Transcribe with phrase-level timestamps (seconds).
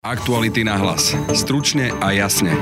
[0.00, 1.12] Aktuality na hlas.
[1.36, 2.56] Stručne a jasne.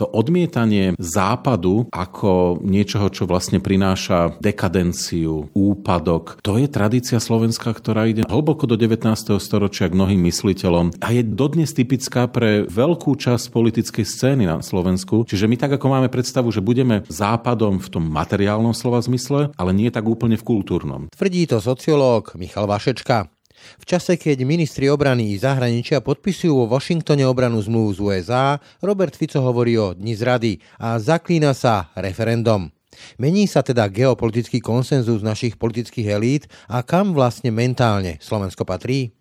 [0.00, 8.08] To odmietanie západu ako niečoho, čo vlastne prináša dekadenciu, úpadok, to je tradícia Slovenska, ktorá
[8.08, 9.36] ide hlboko do 19.
[9.36, 15.28] storočia k mnohým mysliteľom a je dodnes typická pre veľkú časť politickej scény na Slovensku.
[15.28, 19.76] Čiže my tak ako máme predstavu, že budeme západom v tom materiálnom slova zmysle, ale
[19.76, 21.12] nie tak úplne v kultúrnom.
[21.12, 23.33] Tvrdí to sociológ Michal Vašečka.
[23.80, 28.44] V čase, keď ministri obrany i zahraničia podpisujú vo Washingtone obranú zmluvu z USA,
[28.80, 32.70] Robert Fico hovorí o dni zrady a zaklína sa referendum.
[33.18, 39.14] Mení sa teda geopolitický konsenzus našich politických elít a kam vlastne mentálne Slovensko patrí?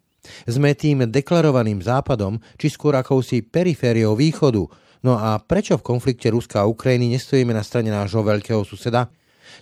[0.47, 4.63] Sme tým deklarovaným západom, či skôr akousi perifériou východu?
[5.03, 9.11] No a prečo v konflikte Ruska a Ukrajiny nestojíme na strane nášho veľkého suseda?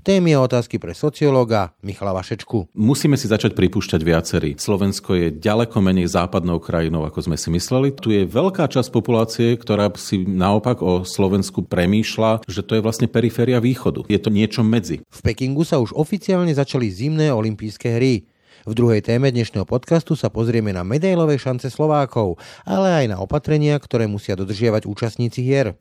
[0.02, 2.72] Témy a otázky pre sociológa Michala Vašečku.
[2.72, 4.50] Musíme si začať pripúšťať viacerí.
[4.56, 7.92] Slovensko je ďaleko menej západnou krajinou, ako sme si mysleli.
[7.92, 13.12] Tu je veľká časť populácie, ktorá si naopak o Slovensku premýšľa, že to je vlastne
[13.12, 14.08] periféria východu.
[14.08, 15.04] Je to niečo medzi.
[15.04, 18.26] V Pekingu sa už oficiálne začali zimné olympijské hry.
[18.62, 23.74] V druhej téme dnešného podcastu sa pozrieme na medailové šance Slovákov, ale aj na opatrenia,
[23.82, 25.74] ktoré musia dodržiavať účastníci hier.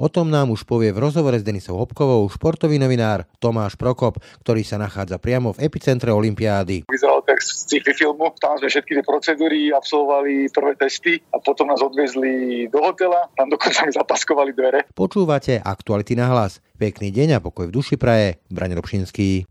[0.00, 4.62] O tom nám už povie v rozhovore s Denisou Hopkovou športový novinár Tomáš Prokop, ktorý
[4.64, 6.88] sa nachádza priamo v epicentre Olympiády.
[6.88, 11.68] Vyzeralo tak z sci-fi filmu, tam sme všetky tie procedúry absolvovali prvé testy a potom
[11.68, 14.78] nás odvezli do hotela, tam dokonca mi zapaskovali dvere.
[14.92, 16.60] Počúvate aktuality na hlas.
[16.78, 18.38] Pekný deň a pokoj v duši praje.
[18.50, 19.46] Braň Robšinský.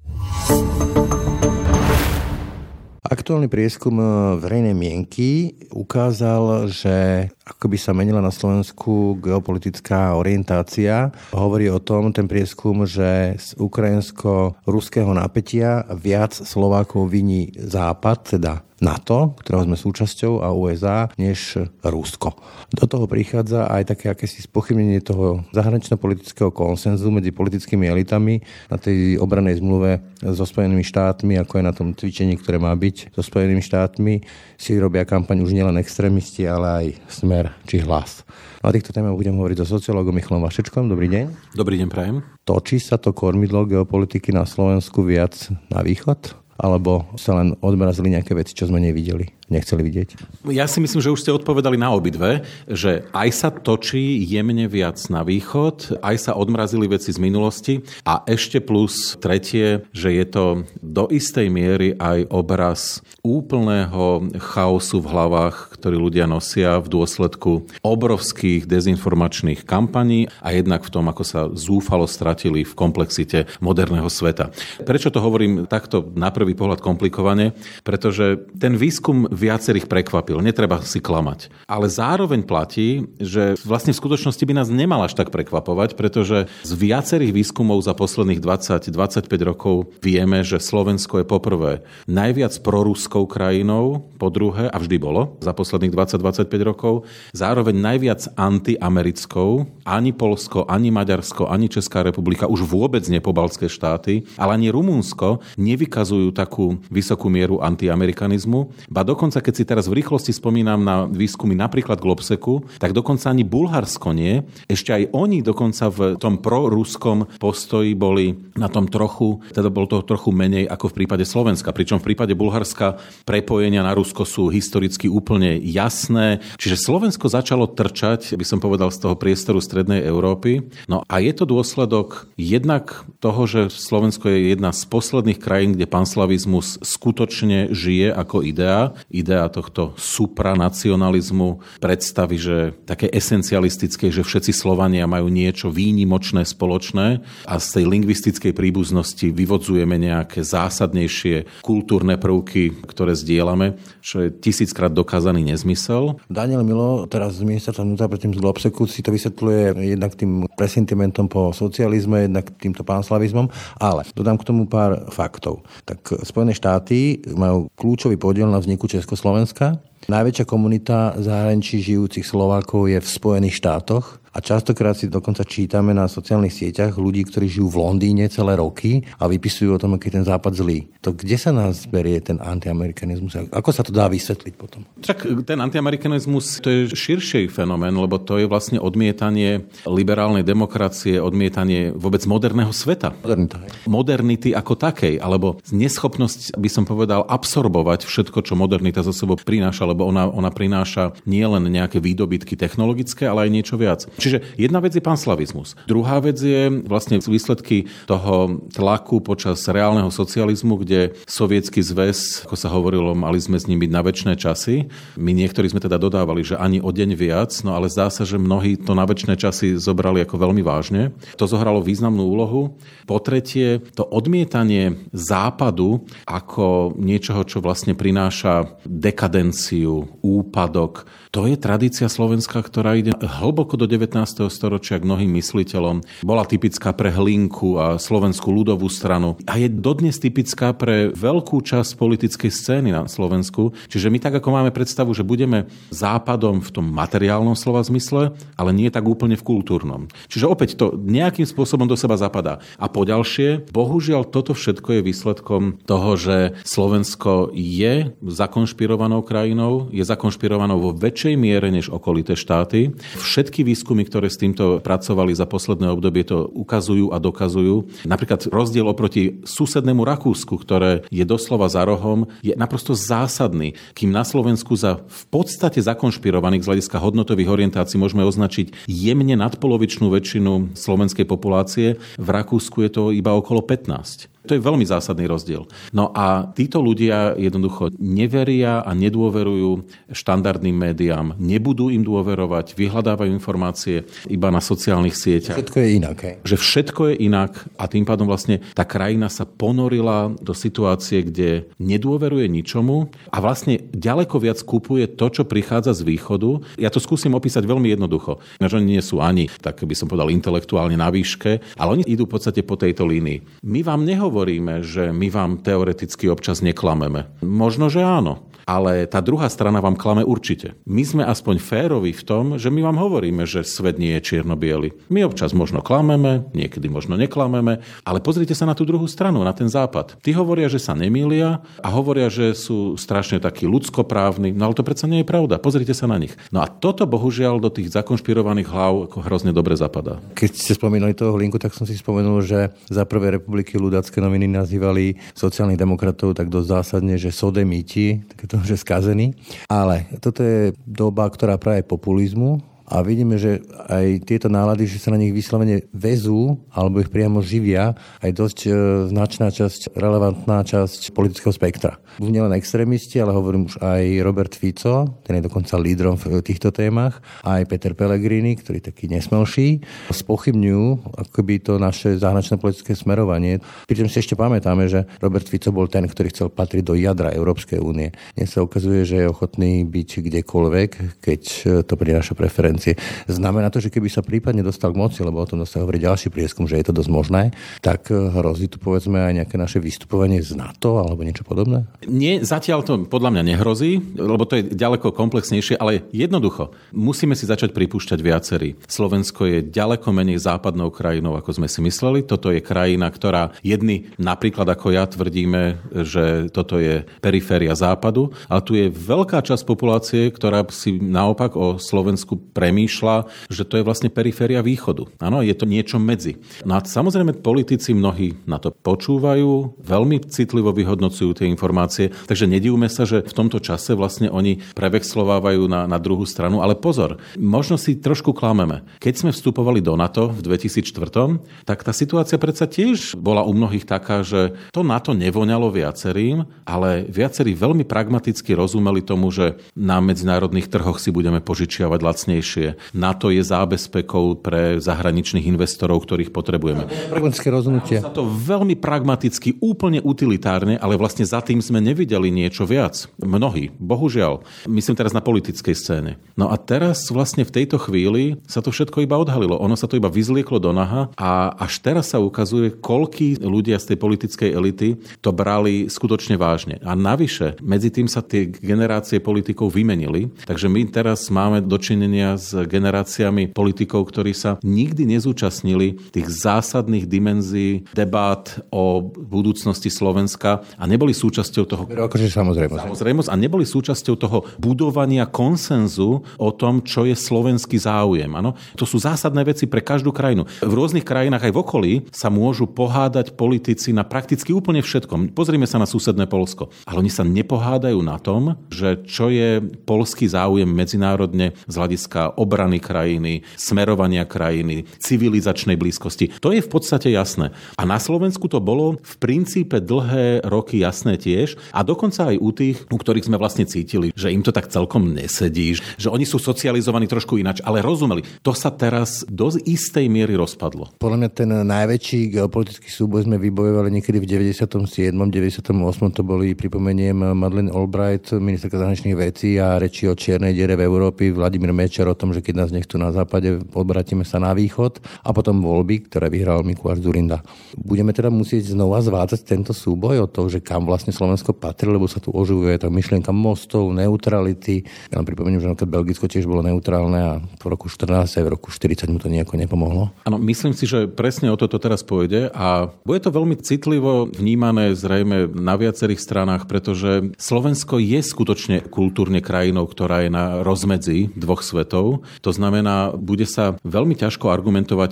[3.08, 11.16] Aktuálny prieskum eh, verejnej mienky ukázal, že ako by sa menila na Slovensku geopolitická orientácia.
[11.31, 19.33] Hovorí o tom ten prieskum, že z ukrajinsko-ruského napätia viac Slovákov viní Západ, teda NATO,
[19.42, 22.38] ktorého sme súčasťou, a USA, než Rusko.
[22.70, 29.18] Do toho prichádza aj také akési spochybnenie toho zahranično-politického konsenzu medzi politickými elitami na tej
[29.18, 33.66] obranej zmluve so Spojenými štátmi, ako je na tom cvičení, ktoré má byť so Spojenými
[33.66, 34.22] štátmi.
[34.62, 38.22] Si robia kampaň už nielen extrémisti, ale aj smer či hlas.
[38.62, 40.90] O týchto témach budem hovoriť so sociológom Michalom Vašečkom.
[40.90, 41.53] Dobrý deň.
[41.57, 42.18] Dobrý deň, prajem.
[42.46, 46.47] Točí sa to kormidlo geopolitiky na Slovensku viac na východ?
[46.57, 50.09] Alebo sa len odmrazili nejaké veci, čo sme nevideli, nechceli vidieť?
[50.50, 54.97] Ja si myslím, že už ste odpovedali na obidve, že aj sa točí jemne viac
[55.13, 60.44] na východ, aj sa odmrazili veci z minulosti a ešte plus tretie, že je to
[60.81, 68.66] do istej miery aj obraz úplného chaosu v hlavách, ktorý ľudia nosia v dôsledku obrovských
[68.66, 74.50] dezinformačných kampaní a jednak v tom, ako sa zúfalo stratili v komplexite moderného sveta.
[74.81, 77.52] Prečo to hovorím takto naprv prvý pohľad komplikovane,
[77.84, 81.53] pretože ten výskum viacerých prekvapil, netreba si klamať.
[81.70, 86.72] Ale zároveň platí, že vlastne v skutočnosti by nás nemal až tak prekvapovať, pretože z
[86.74, 91.72] viacerých výskumov za posledných 20-25 rokov vieme, že Slovensko je poprvé
[92.08, 97.06] najviac proruskou krajinou, po druhé, a vždy bolo za posledných 20-25 rokov,
[97.36, 104.56] zároveň najviac antiamerickou, ani Polsko, ani Maďarsko, ani Česká republika, už vôbec nepobalské štáty, ale
[104.56, 108.72] ani Rumúnsko nevykazujú takú vysokú mieru antiamerikanizmu.
[108.88, 113.43] Ba dokonca, keď si teraz v rýchlosti spomínam na výskumy napríklad Globseku, tak dokonca ani
[113.43, 114.47] Bulharsko nie.
[114.71, 120.07] Ešte aj oni dokonca v tom proruskom postoji boli na tom trochu, teda bolo toho
[120.07, 121.75] trochu menej ako v prípade Slovenska.
[121.75, 126.39] Pričom v prípade Bulharska prepojenia na Rusko sú historicky úplne jasné.
[126.55, 130.69] Čiže Slovensko začalo trčať, by som povedal, z toho priestoru Strednej Európy.
[130.88, 135.89] No a je to dôsledok jednak toho, že Slovensko je jedna z posledných krajín, kde
[135.89, 138.94] pán slavizmus skutočne žije ako idea.
[139.17, 147.56] Idea tohto supranacionalizmu, predstavy, že také esencialistické, že všetci Slovania majú niečo výnimočné spoločné a
[147.57, 155.50] z tej lingvistickej príbuznosti vyvodzujeme nejaké zásadnejšie kultúrne prvky, ktoré zdieľame, čo je tisíckrát dokázaný
[155.50, 156.22] nezmysel.
[156.29, 161.25] Daniel Milo teraz z ministerstva vnútra predtým z Globseku si to vysvetľuje jednak tým presentimentom
[161.25, 163.50] po socializme, jednak týmto pánslavizmom,
[163.81, 165.65] ale dodám k tomu pár faktov.
[165.88, 169.80] Tak Spojené štáty majú kľúčový podiel na vzniku Československa.
[170.07, 176.06] Najväčšia komunita zahraničí žijúcich Slovákov je v Spojených štátoch a častokrát si dokonca čítame na
[176.06, 180.21] sociálnych sieťach ľudí, ktorí žijú v Londýne celé roky a vypisujú o tom, aký ten
[180.21, 180.86] západ zlý.
[181.01, 183.50] To kde sa nás berie ten antiamerikanizmus?
[183.50, 184.86] Ako sa to dá vysvetliť potom?
[185.01, 191.89] Tak ten antiamerikanizmus to je širší fenomén, lebo to je vlastne odmietanie liberálnej demokracie, odmietanie
[191.89, 193.18] vôbec moderného sveta.
[193.25, 193.57] Modernita.
[193.89, 199.89] Modernity ako takej, alebo neschopnosť, by som povedal, absorbovať všetko, čo modernita zo sebou prináša
[199.97, 204.05] lebo ona, ona prináša nielen nejaké výdobytky technologické, ale aj niečo viac.
[204.21, 205.73] Čiže jedna vec je panslavizmus.
[205.89, 212.69] Druhá vec je vlastne výsledky toho tlaku počas reálneho socializmu, kde sovietský zväz, ako sa
[212.69, 214.75] hovorilo, mali sme s byť na väčšie časy.
[215.17, 218.38] My niektorí sme teda dodávali, že ani o deň viac, no ale zdá sa, že
[218.38, 221.09] mnohí to na väčšie časy zobrali ako veľmi vážne.
[221.41, 222.77] To zohralo významnú úlohu.
[223.09, 229.87] Po tretie, to odmietanie západu ako niečoho, čo vlastne prináša dekadenciu,
[230.19, 231.07] úpadok,
[231.38, 234.18] to je tradícia Slovenska, ktorá ide hlboko do 19.
[234.50, 236.01] storočia k mnohým mysliteľom.
[236.25, 242.00] Bola typická pre Hlinku a Slovenskú ľudovú stranu a je dodnes typická pre veľkú časť
[242.00, 243.75] politickej scény na Slovensku.
[243.92, 248.72] Čiže my tak ako máme predstavu, že budeme západom v tom materiálnom slova zmysle, ale
[248.74, 250.10] nie tak úplne v kultúrnom.
[250.31, 252.63] Čiže opäť to nejakým spôsobom do seba zapadá.
[252.80, 260.78] A poďalšie, bohužiaľ toto všetko je výsledkom toho, že Slovensko je zakonšpirovanou krajinou, je zakonšpirovanou
[260.80, 262.96] vo väčšej miere než okolité štáty.
[263.19, 268.08] Všetky výskumy, ktoré s týmto pracovali za posledné obdobie, to ukazujú a dokazujú.
[268.08, 273.75] Napríklad rozdiel oproti susednému Rakúsku, ktoré je doslova za rohom, je naprosto zásadný.
[273.98, 280.08] Kým na Slovensku za v podstate zakonšpirovaných z hľadiska hodnotových orientácií môžeme označiť jemne nadpolovičnú
[280.08, 284.37] väčšinu slovenskej populácie, v Rakúsku je to iba okolo 15.
[284.47, 285.67] To je veľmi zásadný rozdiel.
[285.91, 289.83] No a títo ľudia jednoducho neveria a nedôverujú
[290.15, 295.59] štandardným médiám, nebudú im dôverovať, vyhľadávajú informácie iba na sociálnych sieťach.
[295.59, 296.17] Všetko je inak.
[296.23, 296.35] Hej.
[296.47, 301.67] Že všetko je inak a tým pádom vlastne tá krajina sa ponorila do situácie, kde
[301.81, 306.63] nedôveruje ničomu a vlastne ďaleko viac kupuje to, čo prichádza z východu.
[306.79, 308.39] Ja to skúsim opísať veľmi jednoducho.
[308.63, 312.29] Že oni nie sú ani, tak by som povedal, intelektuálne na výške, ale oni idú
[312.29, 313.65] v podstate po tejto línii.
[313.65, 317.25] My vám nehovoríme, nehovoríme, že my vám teoreticky občas neklameme.
[317.42, 320.75] Možno, že áno ale tá druhá strana vám klame určite.
[320.84, 324.60] My sme aspoň férovi v tom, že my vám hovoríme, že svet nie je čierno
[325.08, 329.56] My občas možno klameme, niekedy možno neklameme, ale pozrite sa na tú druhú stranu, na
[329.56, 330.19] ten západ.
[330.19, 334.84] Tí hovoria, že sa nemýlia a hovoria, že sú strašne takí ľudskoprávni, no ale to
[334.84, 335.64] predsa nie je pravda.
[335.64, 336.36] Pozrite sa na nich.
[336.52, 340.19] No a toto bohužiaľ do tých zakonšpirovaných hlav ako hrozne dobre zapadá.
[340.36, 344.52] Keď ste spomínali toho Hlinku, tak som si spomenul, že za prvé republiky ľudácké noviny
[344.52, 349.36] nazývali sociálnych demokratov tak dosť zásadne, že sodemíti, takéto že skazený.
[349.68, 353.60] Ale toto je doba, ktorá práve populizmu, a vidíme, že
[353.92, 357.92] aj tieto nálady, že sa na nich vyslovene vezú alebo ich priamo živia,
[358.24, 358.69] aj dosť e,
[359.12, 362.00] značná časť, relevantná časť politického spektra.
[362.24, 366.72] Už nielen extrémisti, ale hovorím už aj Robert Fico, ten je dokonca lídrom v týchto
[366.72, 373.60] témach, aj Peter Pellegrini, ktorý je taký nesmelší, spochybňujú akoby to naše zahraničné politické smerovanie.
[373.83, 377.83] Pričom si ešte pamätáme, že Robert Fico bol ten, ktorý chcel patriť do jadra Európskej
[377.83, 378.16] únie.
[378.40, 381.42] Dnes sa ukazuje, že je ochotný byť kdekoľvek, keď
[381.83, 382.94] to prináša preferencie preferencie.
[383.27, 386.29] Znamená to, že keby sa prípadne dostal k moci, lebo o tom sa hovorí ďalší
[386.29, 387.41] prieskum, že je to dosť možné,
[387.81, 391.89] tak eh, hrozí tu povedzme aj nejaké naše vystupovanie z NATO alebo niečo podobné?
[392.06, 397.50] Nie, zatiaľ to podľa mňa nehrozí, lebo to je ďaleko komplexnejšie, ale jednoducho musíme si
[397.50, 398.77] začať pripúšťať viacerí.
[398.85, 402.23] Slovensko je ďaleko menej západnou krajinou, ako sme si mysleli.
[402.23, 408.62] Toto je krajina, ktorá jedni, napríklad ako ja, tvrdíme, že toto je periféria západu, ale
[408.62, 413.88] tu je veľká časť populácie, ktorá si naopak o Slovensku pre premýšľa, že to je
[413.88, 415.07] vlastne periféria východu.
[415.24, 416.36] Áno, je to niečo medzi.
[416.68, 422.92] No a samozrejme politici mnohí na to počúvajú, veľmi citlivo vyhodnocujú tie informácie, takže nedívme
[422.92, 426.59] sa, že v tomto čase vlastne oni prevexlovávajú na, na druhú stranu.
[426.59, 428.83] Ale pozor, možno si trošku klameme.
[429.00, 433.88] Keď sme vstupovali do NATO v 2004, tak tá situácia predsa tiež bola u mnohých
[433.88, 440.68] taká, že to NATO nevoňalo viacerým, ale viacerí veľmi pragmaticky rozumeli tomu, že na medzinárodných
[440.68, 442.97] trhoch si budeme požičiavať lacnejšie lacnejšie.
[442.97, 446.90] NATO je zábezpekou pre zahraničných investorov, ktorých potrebujeme.
[447.14, 448.02] Pragmatické rozhodnutie.
[448.02, 453.07] Sa to veľmi pragmaticky, úplne utilitárne, ale vlastne za tým sme nevideli niečo viac.
[453.21, 454.42] Mnohí, bohužiaľ.
[454.66, 456.11] Myslím teraz na politickej scéne.
[456.33, 459.59] No a teraz vlastne v tejto chvíli sa to všetko iba odhalilo.
[459.61, 463.94] Ono sa to iba vyzlieklo do naha a až teraz sa ukazuje, koľkí ľudia z
[463.94, 464.90] tej politickej elity
[465.21, 466.80] to brali skutočne vážne.
[466.81, 472.46] A navyše, medzi tým sa tie generácie politikov vymenili, takže my teraz máme dočinenia s
[472.47, 480.83] s generáciami politikov, ktorí sa nikdy nezúčastnili tých zásadných dimenzií debát o budúcnosti Slovenska a
[480.87, 481.83] neboli súčasťou toho...
[481.92, 482.80] Akože samozrejme.
[482.80, 488.30] Samozrejme a neboli súčasťou toho budovania konsenzu o tom, čo je slovenský záujem.
[488.31, 488.56] Ano?
[488.80, 490.47] To sú zásadné veci pre každú krajinu.
[490.63, 495.33] V rôznych krajinách aj v okolí sa môžu pohádať politici na prakticky úplne všetkom.
[495.33, 496.69] Pozrime sa na susedné Polsko.
[496.85, 502.77] Ale oni sa nepohádajú na tom, že čo je polský záujem medzinárodne z hľadiska obrany
[502.77, 506.37] krajiny, smerovania krajiny, civilizačnej blízkosti.
[506.39, 507.51] To je v podstate jasné.
[507.75, 512.49] A na Slovensku to bolo v princípe dlhé roky jasné tiež a dokonca aj u
[512.53, 516.38] tých, u ktorých sme vlastne cítili, že im to tak celkom nesedí, že oni sú
[516.38, 518.21] socializovaní trošku ináč, ale rozumeli.
[518.45, 520.91] To sa teraz do istej miery rozpadlo.
[520.99, 525.15] Podľa mňa ten najväčší geopolitický súboj sme vybojovali niekedy v 97.
[525.15, 525.71] 98.
[526.12, 531.32] to boli, pripomeniem, Madeleine Albright, ministerka zahraničných vecí a reči o čiernej diere v Európe,
[531.32, 535.30] Vladimír Mečer o tom, že keď nás nechcú na západe, odbratíme sa na východ a
[535.36, 537.43] potom voľby, ktoré vyhral Mikuláš Zurinda.
[537.76, 542.08] Budeme teda musieť znova zvádzať tento súboj o to, že kam vlastne Slovensko patrí, lebo
[542.08, 544.88] sa tu oživuje tá myšlienka mostov, neutrality.
[545.12, 548.72] Ja vám pripomeniem, že Belgicko tiež bolo neutrálne a v roku 14 aj v roku
[548.72, 550.12] 40 mu to nejako nepomohlo.
[550.24, 554.96] Áno, myslím si, že presne o toto teraz pôjde a bude to veľmi citlivo vnímané
[554.96, 561.65] zrejme na viacerých stranách, pretože Slovensko je skutočne kultúrne krajinou, ktorá je na rozmedzi dvoch
[561.65, 562.07] svetov.
[562.41, 565.12] To znamená, bude sa veľmi ťažko argumentovať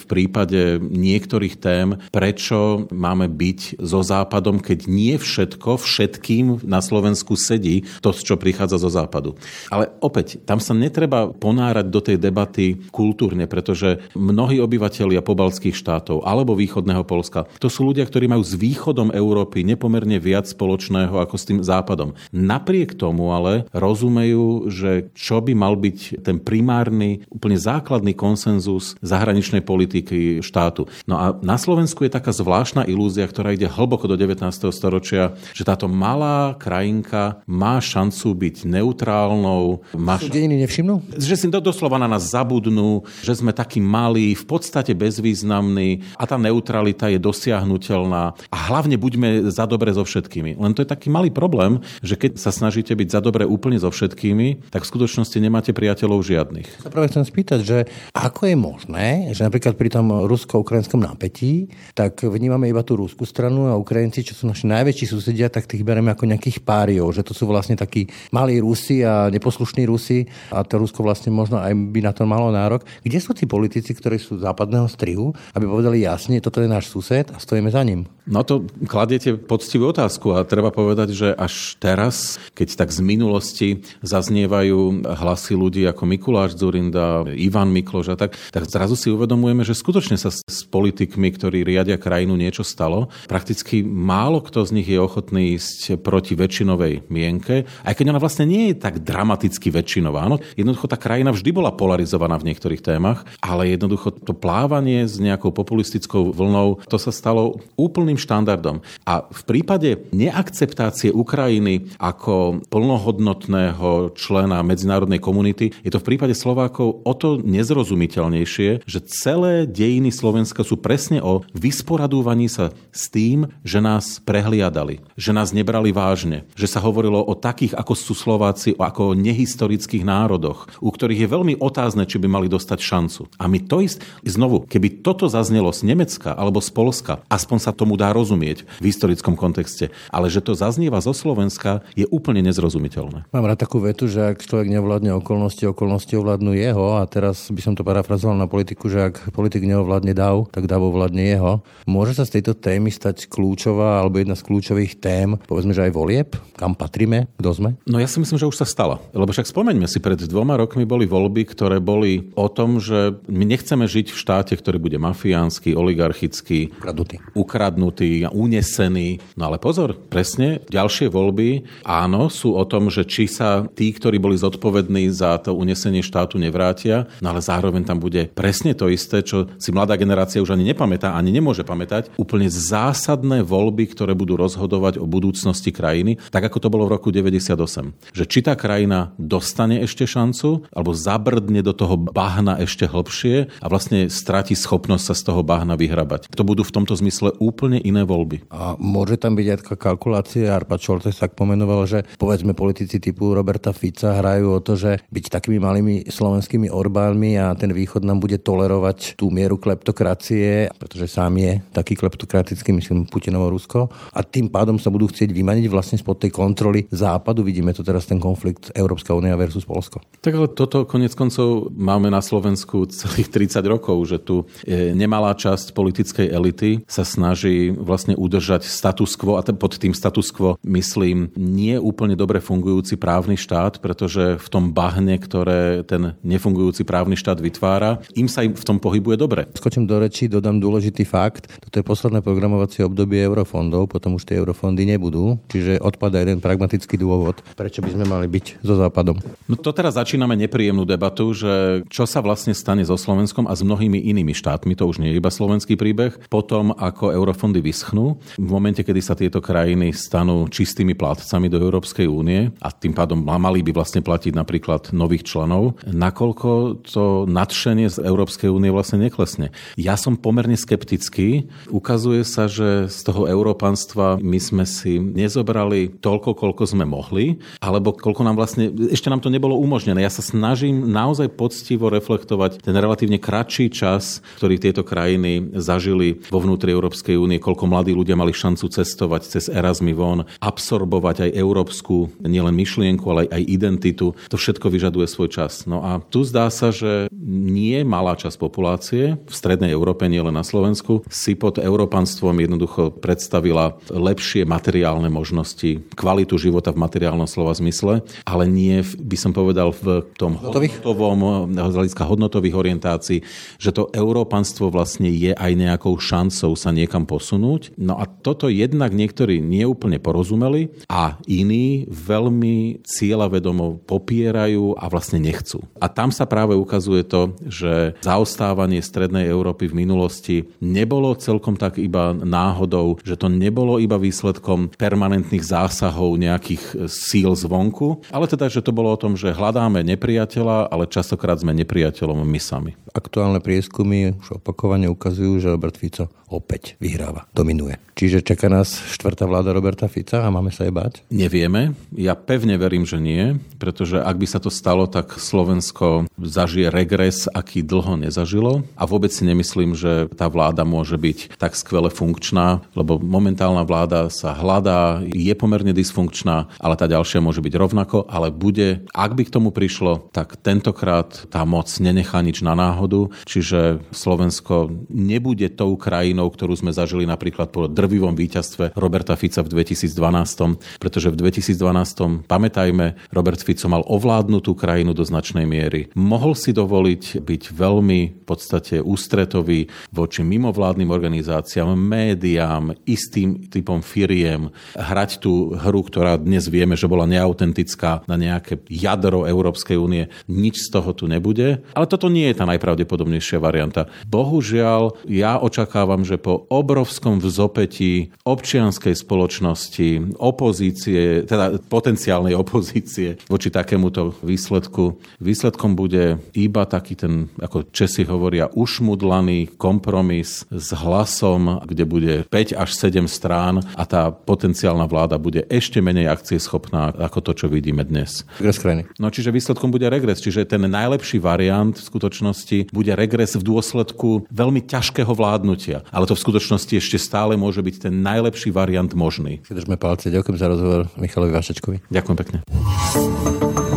[0.00, 7.36] v prípade niektorých tém, prečo máme byť so Západom, keď nie všetko všetkým na Slovensku
[7.36, 9.36] sedí to, čo prichádza zo Západu.
[9.68, 16.22] Ale opäť, tam sa netreba ponárať do tej debaty kultúrne, pretože mnohí obyvateľia pobalských štátov
[16.26, 21.34] alebo východného Polska, to sú ľudia, ktorí majú s východom Európy nepomerne viac spoločného ako
[21.36, 22.14] s tým Západom.
[22.30, 29.64] Napriek tomu ale rozumejú, že čo by mal byť ten primárny, úplne základný konsenzus zahraničnej
[29.64, 30.86] politiky štátu.
[31.08, 34.44] No a na Slovensku je taká zvláštna ilúzia, ktorá ide hlboko do 19.
[34.70, 39.80] storočia, že táto malá krajinka má šancu byť neutrálnou.
[39.96, 40.28] Má š...
[40.28, 41.16] dejiny nevšimnú?
[41.16, 46.36] Že si doslova na nás zabudnú, že sme takí malí, v podstate bezvýznamní a tá
[46.36, 48.36] neutralita je dosiahnutelná.
[48.52, 50.60] A hlavne buďme za dobre so všetkými.
[50.60, 53.88] Len to je taký malý problém, že keď sa snažíte byť za dobre úplne so
[53.88, 56.84] všetkými, tak v skutočnosti nemáte priateľov žiadnych.
[56.84, 57.78] Sa práve chcem spýtať, že
[58.16, 63.68] ako je možné, že napríklad pri tom rusko-ukrajinskom napätí, tak vnímame iba tú ruskú stranu
[63.68, 67.32] a Ukrajinci, čo sú naši najväčší susedia, tak tých bereme ako nejakých páriov, že to
[67.32, 72.00] sú vlastne takí malí Rusi a neposlušní Rusi a to Rusko vlastne možno aj by
[72.04, 72.84] na to malo nárok.
[73.02, 77.30] Kde sú tí politici, ktorí sú západného strihu, aby povedali jasne, toto je náš sused
[77.30, 78.06] a stojíme za ním?
[78.30, 83.68] No to kladiete poctivú otázku a treba povedať, že až teraz, keď tak z minulosti
[84.06, 89.78] zaznievajú hlasy ľudí ako Mikuláš Zurinda, Ivan Mikloš a tak, tak zrazu si uvedomujeme, že
[89.78, 93.06] skutočne sa s politikmi, ktorí riadia krajinu, niečo stalo.
[93.30, 98.50] Prakticky málo kto z nich je ochotný ísť proti väčšinovej mienke, aj keď ona vlastne
[98.50, 100.26] nie je tak dramaticky väčšinová.
[100.26, 105.22] No, jednoducho tá krajina vždy bola polarizovaná v niektorých témach, ale jednoducho to plávanie s
[105.22, 108.82] nejakou populistickou vlnou, to sa stalo úplným štandardom.
[109.06, 117.04] A v prípade neakceptácie Ukrajiny ako plnohodnotného člena medzinárodnej komunity je to v prípade Slovákov
[117.04, 123.84] o to nezrozumiteľnejšie, že celé dejiny Slovenska sú presne o vysporadúvaní sa s tým, že
[123.84, 129.12] nás prehliadali, že nás nebrali vážne, že sa hovorilo o takých, ako sú Slováci, ako
[129.12, 133.28] o nehistorických národoch, u ktorých je veľmi otázne, či by mali dostať šancu.
[133.36, 137.76] A my to ist, znovu, keby toto zaznelo z Nemecka alebo z Polska, aspoň sa
[137.76, 139.92] tomu dá rozumieť v historickom kontexte.
[140.08, 143.28] Ale že to zaznieva zo Slovenska, je úplne nezrozumiteľné.
[143.34, 147.58] Mám rád takú vetu, že ak človek nevládne okolnosti, okolnosti ovládnu jeho a teraz by
[147.64, 151.64] som to parafrazoval na politiku, že ak politik neovládne dav, tak dav ovládne jeho.
[151.88, 155.96] Môže sa z tejto témy stať kľúčová alebo jedna z kľúčových tém, povedzme, že aj
[155.96, 156.28] volieb,
[156.60, 157.70] kam patríme, kto sme?
[157.88, 159.00] No ja si myslím, že už sa stala.
[159.16, 163.44] Lebo však spomeňme si, pred dvoma rokmi boli voľby, ktoré boli o tom, že my
[163.48, 169.22] nechceme žiť v štáte, ktorý bude mafiánsky, oligarchický, ukradnutý, ukradnutý unesený.
[169.38, 174.20] No ale pozor, presne, ďalšie voľby, áno, sú o tom, že či sa tí, ktorí
[174.20, 179.24] boli zodpovední za to unesenie štátu, nevrátia, no ale zároveň tam bude presne to isté,
[179.24, 184.36] čo si mladá generácia už ani nepamätá, ani nemôže pamätať, úplne zásadné voľby, ktoré budú
[184.36, 188.12] rozhodovať o budúcnosti krajiny, tak ako to bolo v roku 98.
[188.12, 193.66] Že či tá krajina dostane ešte šancu, alebo zabrdne do toho bahna ešte hlbšie a
[193.72, 196.28] vlastne stratí schopnosť sa z toho bahna vyhrabať.
[196.36, 198.52] To budú v tomto zmysle úplne iné voľby.
[198.52, 203.32] A môže tam byť aj taká kalkulácia, Arpa Čoltes tak pomenoval, že povedzme politici typu
[203.32, 208.18] Roberta Fica hrajú o to, že byť takými malými slovenskými Orbánmi a ten východ nám
[208.18, 213.86] bude tolerovať tú mieru kleptokracie, pretože sám je taký kleptokratický, myslím, Putinovo Rusko.
[214.10, 217.46] A tým pádom sa budú chcieť vymaniť vlastne spod tej kontroly západu.
[217.46, 220.02] Vidíme to teraz ten konflikt Európska únia versus Polsko.
[220.18, 225.38] Tak ale toto konec koncov máme na Slovensku celých 30 rokov, že tu e, nemalá
[225.38, 231.30] časť politickej elity sa snaží vlastne udržať status quo a pod tým status quo myslím
[231.38, 235.49] nie úplne dobre fungujúci právny štát, pretože v tom bahne, ktoré
[235.86, 239.46] ten nefungujúci právny štát vytvára, im sa im v tom pohybuje dobre.
[239.56, 241.48] Skočím do reči, dodám dôležitý fakt.
[241.60, 247.00] Toto je posledné programovacie obdobie eurofondov, potom už tie eurofondy nebudú, čiže odpada jeden pragmatický
[247.00, 249.18] dôvod, prečo by sme mali byť so Západom.
[249.50, 253.64] No to teraz začíname nepríjemnú debatu, že čo sa vlastne stane so Slovenskom a s
[253.64, 258.50] mnohými inými štátmi, to už nie je iba slovenský príbeh, potom ako eurofondy vyschnú, v
[258.50, 263.64] momente, kedy sa tieto krajiny stanú čistými plátcami do Európskej únie a tým pádom mali
[263.64, 265.39] by vlastne platiť napríklad nových členov,
[265.86, 269.54] nakoľko to nadšenie z Európskej únie vlastne neklesne.
[269.78, 271.46] Ja som pomerne skeptický.
[271.70, 277.94] Ukazuje sa, že z toho európanstva my sme si nezobrali toľko, koľko sme mohli, alebo
[277.94, 280.02] koľko nám vlastne, ešte nám to nebolo umožnené.
[280.04, 286.42] Ja sa snažím naozaj poctivo reflektovať ten relatívne kratší čas, ktorý tieto krajiny zažili vo
[286.42, 292.10] vnútri Európskej únie, koľko mladí ľudia mali šancu cestovať cez Erasmy von, absorbovať aj európsku
[292.20, 294.12] nielen myšlienku, ale aj identitu.
[294.28, 295.64] To všetko vyžaduje svoj čas.
[295.70, 300.34] No a tu zdá sa, že nie malá časť populácie v strednej Európe, nie len
[300.34, 307.54] na Slovensku, si pod európanstvom jednoducho predstavila lepšie materiálne možnosti, kvalitu života v materiálnom slova
[307.54, 310.82] zmysle, ale nie, by som povedal, v tom hodnotových?
[310.82, 311.20] hodnotovom,
[311.54, 313.18] z hľadiska hodnotových orientácií,
[313.60, 317.76] že to európanstvo vlastne je aj nejakou šancou sa niekam posunúť.
[317.76, 325.60] No a toto jednak niektorí neúplne porozumeli a iní veľmi cieľavedomo popierajú a vlastne nechcú.
[325.76, 331.76] A tam sa práve ukazuje to, že zaostávanie strednej Európy v minulosti nebolo celkom tak
[331.76, 338.64] iba náhodou, že to nebolo iba výsledkom permanentných zásahov nejakých síl zvonku, ale teda, že
[338.64, 342.72] to bolo o tom, že hľadáme nepriateľa, ale častokrát sme nepriateľom my sami.
[342.90, 347.74] Aktuálne prieskumy už opakovane ukazujú, že Robert Fico opäť vyhráva, dominuje.
[347.98, 351.02] Čiže čaká nás štvrtá vláda Roberta Fica a máme sa jej bať?
[351.10, 351.74] Nevieme.
[351.90, 357.26] Ja pevne verím, že nie, pretože ak by sa to stalo, tak Slovensko zažije regres,
[357.30, 358.62] aký dlho nezažilo.
[358.76, 364.12] A vôbec si nemyslím, že tá vláda môže byť tak skvele funkčná, lebo momentálna vláda
[364.12, 369.22] sa hľadá, je pomerne dysfunkčná, ale tá ďalšia môže byť rovnako, ale bude, ak by
[369.26, 375.74] k tomu prišlo, tak tentokrát tá moc nenechá nič na náhodu, čiže Slovensko nebude tou
[375.74, 382.26] krajinou, ktorú sme zažili napríklad po drvivom víťazstve Roberta Fica v 2012, pretože v 2012,
[382.28, 385.92] pamätajme, Robert Fico mal ovládnutú krajinu do značnej miery.
[385.94, 394.50] Mohol si dovoliť byť veľmi v podstate ústretový voči mimovládnym organizáciám, médiám, istým typom firiem,
[394.74, 400.10] hrať tú hru, ktorá dnes vieme, že bola neautentická na nejaké jadro Európskej únie.
[400.26, 401.62] Nič z toho tu nebude.
[401.74, 403.90] Ale toto nie je tá najpravdepodobnejšia varianta.
[404.06, 414.14] Bohužiaľ, ja očakávam, že po obrovskom vzopetí občianskej spoločnosti, opozície, teda potenciálnej opozície voči takémuto
[414.22, 414.89] výsledku,
[415.20, 422.56] výsledkom bude iba taký ten, ako Česi hovoria, ušmudlaný kompromis s hlasom, kde bude 5
[422.56, 427.82] až 7 strán a tá potenciálna vláda bude ešte menej akcieschopná ako to, čo vidíme
[427.86, 428.24] dnes.
[428.38, 428.82] Regres krajiny.
[429.00, 434.28] No čiže výsledkom bude regres, čiže ten najlepší variant v skutočnosti bude regres v dôsledku
[434.30, 435.82] veľmi ťažkého vládnutia.
[435.90, 439.40] Ale to v skutočnosti ešte stále môže byť ten najlepší variant možný.
[439.46, 440.12] Si držme palce.
[440.12, 441.76] Ďakujem za rozhovor Michalovi Vašečkovi.
[441.90, 443.69] Ďakujem pekne.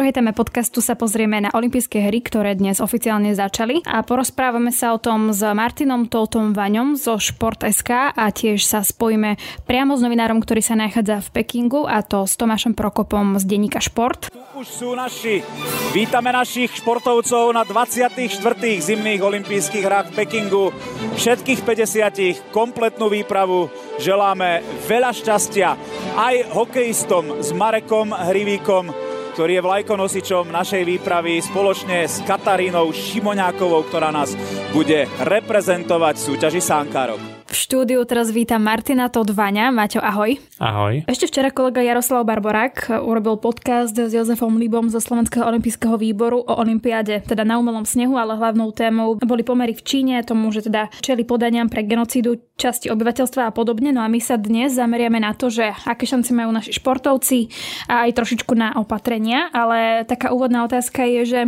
[0.00, 4.96] Druhej téme podcastu sa pozrieme na olympijské hry, ktoré dnes oficiálne začali a porozprávame sa
[4.96, 9.36] o tom s Martinom Toltom Vaňom zo Šport.sk a tiež sa spojíme
[9.68, 13.76] priamo s novinárom, ktorý sa nachádza v Pekingu a to s Tomášom Prokopom z denníka
[13.76, 14.32] Šport.
[14.32, 15.44] Tu už sú naši.
[15.92, 18.40] Vítame našich športovcov na 24.
[18.80, 20.72] zimných olympijských hrách v Pekingu.
[21.20, 23.68] Všetkých 50 kompletnú výpravu.
[24.00, 25.76] Želáme veľa šťastia
[26.16, 29.09] aj hokejistom s Marekom Hrivíkom,
[29.40, 34.36] ktorý je vlajkonosičom našej výpravy spoločne s Katarínou Šimoňákovou, ktorá nás
[34.68, 37.39] bude reprezentovať v súťaži Sankárov.
[37.50, 39.74] V štúdiu teraz vítam Martina Todvaňa.
[39.74, 40.38] Maťo, ahoj.
[40.62, 41.02] Ahoj.
[41.10, 46.52] Ešte včera kolega Jaroslav Barborák urobil podcast s Jozefom Libom zo Slovenského olympijského výboru o
[46.62, 50.94] olympiáde, teda na umelom snehu, ale hlavnou témou boli pomery v Číne, tomu, že teda
[51.02, 53.90] čeli podaniam pre genocídu časti obyvateľstva a podobne.
[53.90, 57.50] No a my sa dnes zameriame na to, že aké šance majú naši športovci
[57.90, 61.40] a aj trošičku na opatrenia, ale taká úvodná otázka je, že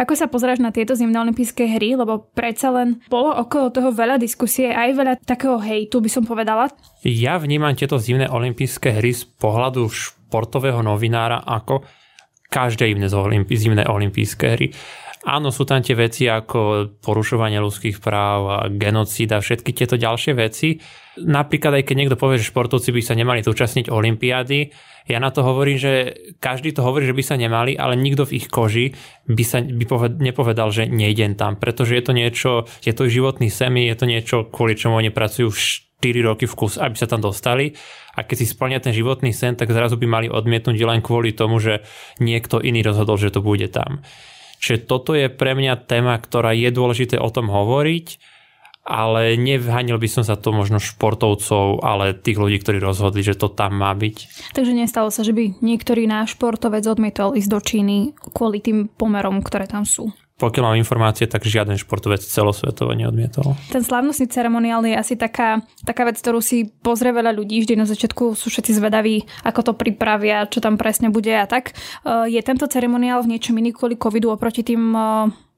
[0.00, 4.16] ako sa pozráš na tieto zimné olympijské hry, lebo predsa len bolo okolo toho veľa
[4.16, 6.70] diskusie, aj veľa takého hejtu, by som povedala.
[7.02, 11.82] Ja vnímam tieto zimné olympijské hry z pohľadu športového novinára ako
[12.46, 12.94] každé
[13.50, 14.70] zimné olympijské hry.
[15.24, 20.76] Áno, sú tam tie veci ako porušovanie ľudských práv a genocída, všetky tieto ďalšie veci.
[21.16, 24.68] Napríklad aj keď niekto povie, že športovci by sa nemali zúčastniť olympiády,
[25.04, 28.40] ja na to hovorím, že každý to hovorí, že by sa nemali, ale nikto v
[28.40, 28.96] ich koži
[29.28, 33.52] by sa by poved, nepovedal, že nejdem tam, pretože je to niečo, je to životný
[33.52, 37.20] semi, je to niečo, kvôli čomu oni pracujú 4 roky v kus, aby sa tam
[37.20, 37.76] dostali
[38.16, 41.60] a keď si splnia ten životný sen, tak zrazu by mali odmietnúť len kvôli tomu,
[41.60, 41.84] že
[42.16, 44.00] niekto iný rozhodol, že to bude tam.
[44.64, 48.16] Čiže toto je pre mňa téma, ktorá je dôležité o tom hovoriť,
[48.84, 53.52] ale nevhanil by som sa to možno športovcov, ale tých ľudí, ktorí rozhodli, že to
[53.52, 54.48] tam má byť.
[54.56, 59.44] Takže nestalo sa, že by niektorý náš športovec odmietol ísť do Číny kvôli tým pomerom,
[59.44, 60.12] ktoré tam sú?
[60.44, 63.56] Pokiaľ mám informácie, tak žiaden športovec celosvetovo neodmietol.
[63.72, 67.64] Ten slávnostný ceremoniál je asi taká, taká vec, ktorú si pozrie veľa ľudí.
[67.64, 71.72] Vždy na začiatku sú všetci zvedaví, ako to pripravia, čo tam presne bude a tak.
[71.72, 75.00] E, je tento ceremoniál v niečom iný kvôli covidu oproti tým e,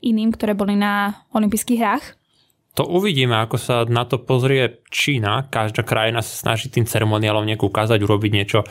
[0.07, 2.05] iným, ktoré boli na olympijských hrách?
[2.79, 5.51] To uvidíme, ako sa na to pozrie Čína.
[5.51, 8.63] Každá krajina sa snaží tým ceremoniálom nejak ukázať, urobiť niečo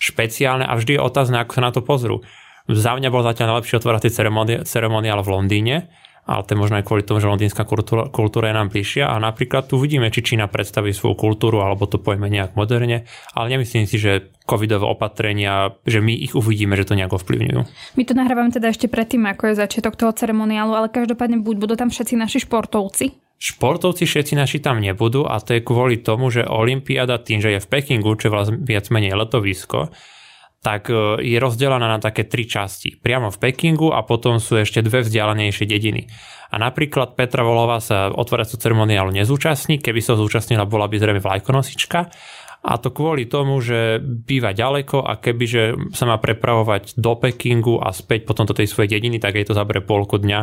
[0.00, 2.24] špeciálne a vždy je otázne, ako sa na to pozrú.
[2.68, 4.12] Za mňa bol zatiaľ najlepší otvárací
[4.68, 5.88] ceremoniál v Londýne,
[6.28, 9.16] ale to je možno aj kvôli tomu, že londýnska kultúra, kultúra je nám bližšia a
[9.16, 13.88] napríklad tu vidíme, či Čína predstaví svoju kultúru alebo to pojme nejak moderne, ale nemyslím
[13.88, 17.60] si, že covidové opatrenia, že my ich uvidíme, že to nejako ovplyvňujú.
[17.96, 21.74] My to nahrávame teda ešte predtým, ako je začiatok toho ceremoniálu, ale každopádne buď budú
[21.80, 26.42] tam všetci naši športovci, Športovci všetci naši tam nebudú a to je kvôli tomu, že
[26.42, 29.94] Olympiáda tým, že je v Pekingu, čo je viac menej letovisko,
[30.58, 32.98] tak e, je rozdelená na také tri časti.
[32.98, 36.10] Priamo v Pekingu a potom sú ešte dve vzdialenejšie dediny.
[36.48, 42.08] A napríklad Petra Volová sa otváraciu ceremoniálu nezúčastní, keby sa zúčastnila, bola by zrejme vlajkonosička
[42.58, 47.94] a to kvôli tomu, že býva ďaleko a kebyže sa má prepravovať do Pekingu a
[47.94, 50.40] späť potom do tej svojej dediny, tak jej to zabere polku dňa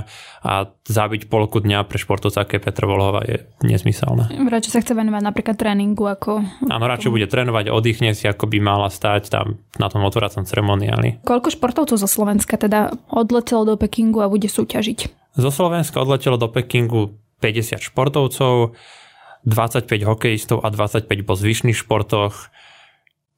[0.48, 4.32] a zabiť polku dňa pre športovca, aké Petra Volhova je nesmyselné.
[4.32, 6.40] Radšej sa chce venovať napríklad tréningu ako...
[6.72, 11.20] Áno, radšej bude trénovať, oddychne si, ako by mala stať tam na tom otváracom ceremoniáli.
[11.28, 15.28] Koľko športovcov zo Slovenska teda odletelo do Pekingu a bude súťažiť?
[15.36, 18.72] Zo Slovenska odletelo do Pekingu 50 športovcov,
[19.46, 22.50] 25 hokejistov a 25 po zvyšných športoch.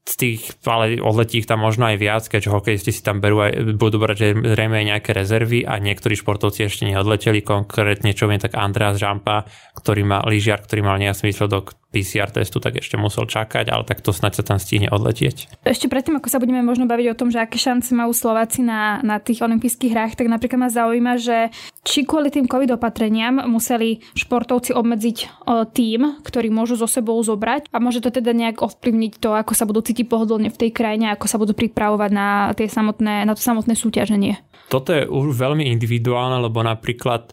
[0.07, 3.99] Z tých, ale odletí tam možno aj viac, keďže hokejisti si tam berú aj, budú
[3.99, 9.03] brať zrejme aj nejaké rezervy a niektorí športovci ešte neodleteli, konkrétne čo viem, tak Andreas
[9.03, 9.43] Žampa,
[9.75, 14.03] ktorý má lyžiar, ktorý mal nejasný výsledok PCR testu, tak ešte musel čakať, ale tak
[14.03, 15.63] to snáď sa tam stihne odletieť.
[15.63, 18.99] Ešte predtým, ako sa budeme možno baviť o tom, že aké šance majú Slováci na,
[19.07, 21.51] na tých olympijských hrách, tak napríklad ma zaujíma, že
[21.87, 27.71] či kvôli tým COVID opatreniam museli športovci obmedziť o, tým, ktorý môžu so sebou zobrať
[27.71, 31.15] a môže to teda nejak ovplyvniť to, ako sa budú cítiť pohodlne v tej krajine,
[31.15, 34.35] ako sa budú pripravovať na, tie samotné, na to samotné súťaženie.
[34.67, 37.31] Toto je už veľmi individuálne, lebo napríklad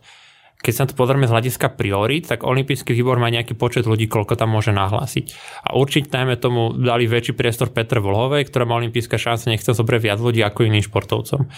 [0.65, 4.33] keď sa to pozrieme z hľadiska priorít, tak olimpijský výbor má nejaký počet ľudí, koľko
[4.33, 5.37] tam môže nahlásiť.
[5.61, 10.01] A určite najmä tomu dali väčší priestor Petre Volhovej, ktorá má olimpijská šanca, nechce zobrať
[10.01, 11.53] viac ľudí ako iným športovcom.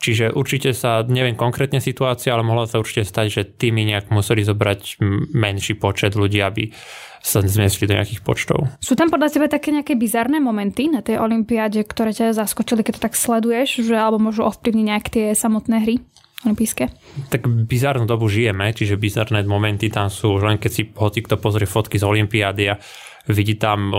[0.00, 4.40] Čiže určite sa, neviem konkrétne situácia, ale mohlo sa určite stať, že týmy nejak museli
[4.40, 4.96] zobrať
[5.36, 6.72] menší počet ľudí, aby
[7.20, 8.64] sa zmiestili do nejakých počtov.
[8.80, 12.96] Sú tam podľa teba také nejaké bizarné momenty na tej olympiáde, ktoré ťa zaskočili, keď
[12.96, 15.96] to tak sleduješ, že alebo môžu ovplyvniť nejak tie samotné hry?
[16.40, 16.88] olympijské?
[17.28, 21.68] Tak bizarnú dobu žijeme, čiže bizarné momenty tam sú, len keď si hoci kto pozrie
[21.68, 22.80] fotky z Olympiády a
[23.28, 23.92] Vidí tam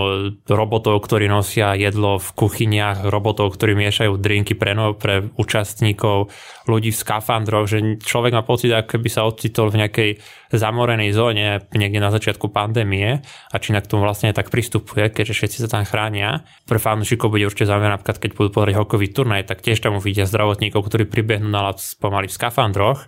[0.50, 6.34] robotov, ktorí nosia jedlo v kuchyniach, robotov, ktorí miešajú drinky pre, no, pre účastníkov,
[6.66, 10.10] ľudí v skafandroch, že človek má pocit, ako keby sa ocitol v nejakej
[10.50, 15.58] zamorenej zóne niekde na začiatku pandémie a či k tomu vlastne tak pristupuje, keďže všetci
[15.64, 16.44] sa tam chránia.
[16.66, 20.26] Pre fanúšikov bude určite zaujímavé, napríklad keď budú pozrieť hokový turnaj, tak tiež tam uvidia
[20.26, 23.06] zdravotníkov, ktorí pribehnú na pomaly v skafandroch.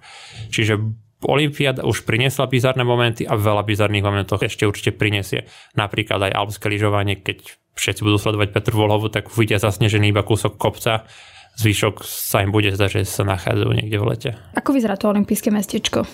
[0.53, 0.77] Čiže
[1.27, 5.47] Olympiáda už priniesla bizarné momenty a veľa bizarných momentov ešte určite prinesie.
[5.73, 10.57] Napríklad aj alpské lyžovanie, keď všetci budú sledovať Petru Volhovu, tak uvidia zasnežený iba kúsok
[10.57, 11.09] kopca,
[11.57, 14.29] zvyšok sa im bude zdať, že sa nachádzajú niekde v lete.
[14.57, 16.05] Ako vyzerá to olympijské mestečko?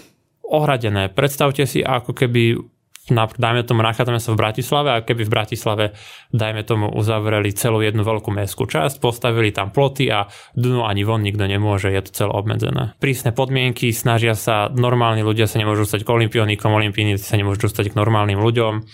[0.49, 1.13] Ohradené.
[1.13, 2.57] Predstavte si, ako keby
[3.13, 5.85] dajme tomu, nachádzame sa v Bratislave a keby v Bratislave,
[6.29, 11.25] dajme tomu, uzavreli celú jednu veľkú mestskú časť, postavili tam ploty a dnu ani von
[11.25, 12.93] nikto nemôže, je to celé obmedzené.
[13.01, 17.91] Prísne podmienky, snažia sa, normálni ľudia sa nemôžu dostať k olimpionikom, olimpijníci sa nemôžu dostať
[17.91, 18.85] k normálnym ľuďom.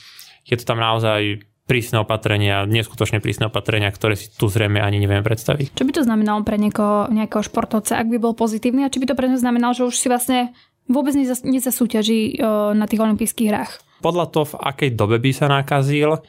[0.45, 5.25] Je to tam naozaj prísne opatrenia, neskutočne prísne opatrenia, ktoré si tu zrejme ani nevieme
[5.25, 5.73] predstaviť.
[5.73, 9.09] Čo by to znamenalo pre niekoho, nejakého športovca, ak by bol pozitívny a či by
[9.09, 10.53] to pre neho znamenalo, že už si vlastne
[10.85, 12.37] vôbec nezasúťaží
[12.77, 13.81] na tých olympijských hrách?
[14.05, 16.21] Podľa toho, v akej dobe by sa nakazil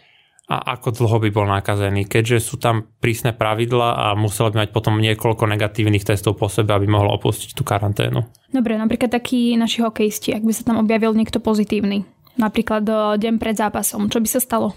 [0.48, 4.70] a ako dlho by bol nakazený, keďže sú tam prísne pravidla a musel by mať
[4.72, 8.24] potom niekoľko negatívnych testov po sebe, aby mohol opustiť tú karanténu.
[8.48, 12.08] Dobre, napríklad takí naši hokejisti, ak by sa tam objavil niekto pozitívny,
[12.40, 12.88] napríklad
[13.20, 14.72] deň pred zápasom, čo by sa stalo?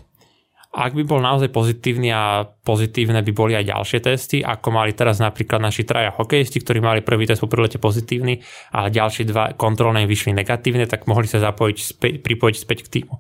[0.70, 5.18] Ak by bol naozaj pozitívny a pozitívne by boli aj ďalšie testy, ako mali teraz
[5.18, 8.38] napríklad naši traja hokejisti, ktorí mali prvý test po prilete pozitívny
[8.78, 13.18] a ďalšie dva kontrolné vyšli negatívne, tak mohli sa zapojiť, späť, pripojiť späť k týmu.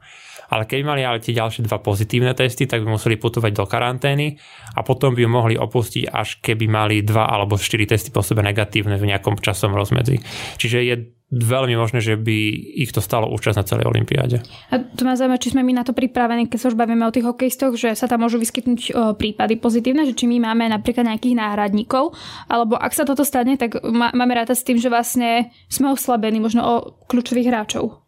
[0.50, 4.38] Ale keď mali ale tie ďalšie dva pozitívne testy, tak by museli putovať do karantény
[4.78, 8.46] a potom by ju mohli opustiť, až keby mali dva alebo štyri testy po sebe
[8.46, 10.22] negatívne v nejakom časom rozmedzi.
[10.58, 10.96] Čiže je
[11.30, 12.38] veľmi možné, že by
[12.82, 14.42] ich to stalo účasť na celej olympiáde.
[14.74, 17.14] A to ma zaujíma, či sme my na to pripravení, keď sa už bavíme o
[17.14, 21.38] tých hokejistoch, že sa tam môžu vyskytnúť prípady pozitívne, že či my máme napríklad nejakých
[21.38, 22.18] náhradníkov,
[22.50, 26.42] alebo ak sa toto stane, tak má, máme rátať s tým, že vlastne sme oslabení
[26.42, 26.74] možno o
[27.06, 28.02] kľúčových hráčov.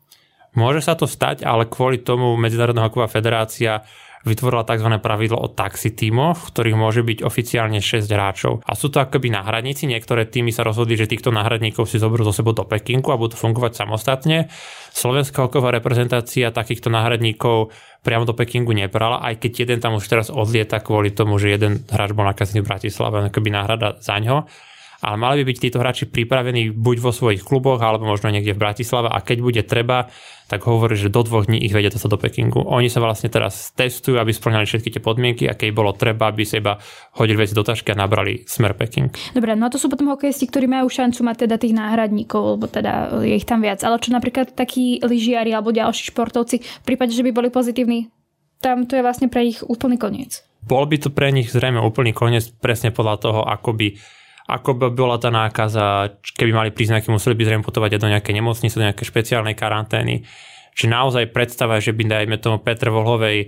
[0.57, 3.85] Môže sa to stať, ale kvôli tomu Medzinárodná hokejová federácia
[4.23, 4.87] vytvorila tzv.
[5.01, 8.53] pravidlo o taxi tímoch, v ktorých môže byť oficiálne 6 hráčov.
[8.65, 12.33] A sú to akoby náhradníci, niektoré týmy sa rozhodli, že týchto náhradníkov si zoberú zo
[12.35, 14.47] sebou do Pekingu a budú fungovať samostatne.
[14.93, 17.73] Slovenská hokejová reprezentácia takýchto náhradníkov
[18.05, 21.85] priamo do Pekingu nebrala, aj keď jeden tam už teraz odlieta kvôli tomu, že jeden
[21.89, 24.45] hráč bol nakazený v Bratislave, akoby náhrada za ňo
[25.01, 28.61] ale mali by byť títo hráči pripravení buď vo svojich kluboch, alebo možno niekde v
[28.61, 30.13] Bratislave a keď bude treba,
[30.45, 32.61] tak hovorí, že do dvoch dní ich vedia sa do Pekingu.
[32.61, 36.45] Oni sa vlastne teraz testujú, aby splňali všetky tie podmienky a keď bolo treba, aby
[36.45, 36.77] sa iba
[37.17, 39.09] hodili veci do tašky a nabrali smer Peking.
[39.33, 42.65] Dobre, no a to sú potom hokejisti, ktorí majú šancu mať teda tých náhradníkov, lebo
[42.69, 43.81] teda je ich tam viac.
[43.81, 48.11] Ale čo napríklad takí lyžiari alebo ďalší športovci, v prípade, že by boli pozitívni,
[48.61, 50.45] tam to je vlastne pre ich úplný koniec.
[50.61, 53.87] Bol by to pre nich zrejme úplný koniec presne podľa toho, ako by
[54.51, 58.35] ako by bola tá nákaza, keby mali príznaky, museli by zrejme putovať aj do nejakej
[58.35, 60.27] nemocnice, do nejakej špeciálnej karantény.
[60.75, 63.47] Či naozaj predstava, že by, dajme tomu Petr Volhovej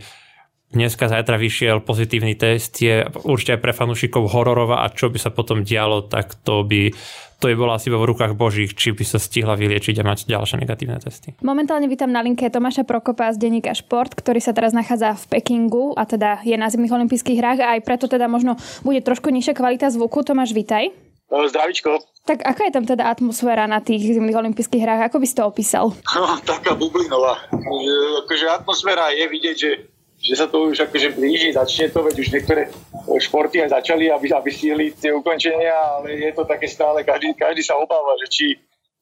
[0.74, 5.30] dneska, zajtra vyšiel pozitívny test, je určite aj pre fanúšikov hororová a čo by sa
[5.30, 6.90] potom dialo, tak to by,
[7.38, 10.60] to by bolo asi vo rukách božích, či by sa stihla vyliečiť a mať ďalšie
[10.66, 11.38] negatívne testy.
[11.46, 15.94] Momentálne vítam na linke Tomáša Prokopa z denníka Šport, ktorý sa teraz nachádza v Pekingu
[15.94, 19.54] a teda je na zimných olympijských hrách a aj preto teda možno bude trošku nižšia
[19.54, 20.26] kvalita zvuku.
[20.26, 20.92] Tomáš, vítaj.
[21.34, 21.98] Zdravičko.
[22.24, 25.02] Tak aká je tam teda atmosféra na tých zimných olympijských hrách?
[25.10, 25.92] Ako by si to opísal?
[26.14, 27.42] No, taká bublinová.
[28.24, 29.70] Akože atmosféra je vidieť, že
[30.24, 32.72] že sa to už akože blíži, začne to, veď už niektoré
[33.20, 37.60] športy aj začali, aby, aby stihli tie ukončenia, ale je to také stále, každý, každý
[37.60, 38.46] sa obáva, že či,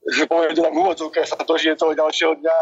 [0.09, 2.57] že poviem teda v úvodzovkách sa to žije toho ďalšieho dňa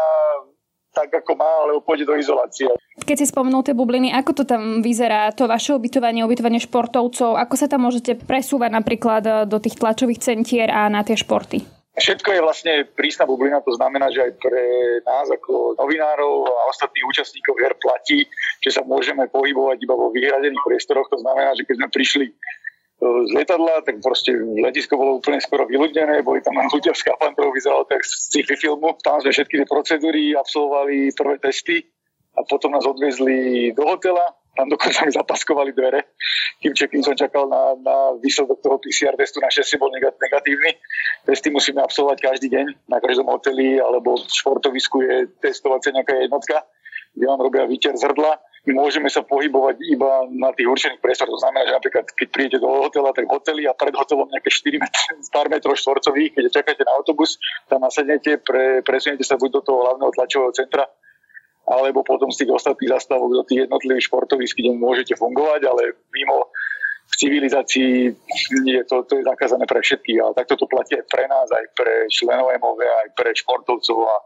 [0.90, 2.66] tak ako má, ale pôjde do izolácie.
[3.06, 7.54] Keď si spomenul tie bubliny, ako to tam vyzerá, to vaše ubytovanie, ubytovanie športovcov, ako
[7.54, 11.79] sa tam môžete presúvať napríklad do tých tlačových centier a na tie športy?
[12.00, 14.64] Všetko je vlastne prísna bublina, to znamená, že aj pre
[15.04, 18.24] nás ako novinárov a ostatných účastníkov her platí,
[18.64, 21.12] že sa môžeme pohybovať iba vo vyhradených priestoroch.
[21.12, 22.34] To znamená, že keď sme prišli e,
[23.04, 27.84] z letadla, tak proste letisko bolo úplne skoro vyľudnené, boli tam ľudia v skafandroch, vyzeralo
[27.84, 28.96] tak z sci-fi filmu.
[29.04, 31.84] Tam sme všetky tie procedúry absolvovali prvé testy
[32.32, 36.10] a potom nás odviezli do hotela tam dokonca mi zapaskovali dvere,
[36.58, 40.76] kým, kým som čakal na, na výsledok toho PCR testu, našťastie bol negatívny.
[41.24, 46.66] Testy musíme absolvovať každý deň, na každom hoteli alebo v športovisku je testovacia nejaká jednotka,
[47.14, 48.38] kde vám robia výter z hrdla.
[48.68, 51.40] My môžeme sa pohybovať iba na tých určených priestoroch.
[51.40, 54.76] To znamená, že napríklad keď prídete do hotela, tak hotely a pred hotelom nejaké 4
[54.84, 55.00] metr,
[55.32, 57.40] pár metrov štvorcových, keď čakáte na autobus,
[57.72, 60.84] tam nasadnete, pre, presuniete sa buď do toho hlavného tlačového centra,
[61.70, 66.50] alebo potom z tých ostatných zastávok do tých jednotlivých športovisk, kde môžete fungovať, ale mimo
[67.10, 67.90] v civilizácii
[68.66, 71.66] je to, to je zakázané pre všetkých, ale takto to platí aj pre nás, aj
[71.74, 74.16] pre členov MOV, aj pre športovcov a